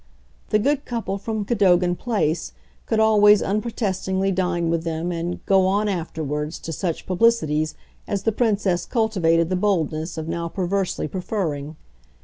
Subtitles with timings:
[0.49, 2.53] The good couple from Cadogan Place
[2.87, 7.75] could always unprotestingly dine with them and "go on" afterwards to such publicities
[8.07, 11.75] as the Princess cultivated the boldness of now perversely preferring.